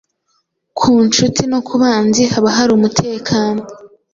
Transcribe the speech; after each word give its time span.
ku 0.77 0.89
ncuti 1.05 1.43
no 1.51 1.59
ku 1.67 1.73
banzi, 1.81 2.21
haba 2.31 2.49
hari 2.57 2.71
umutekano 2.77 3.61